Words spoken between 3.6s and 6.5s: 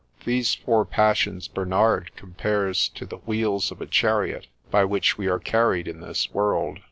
of a chariot, by which we are carried in this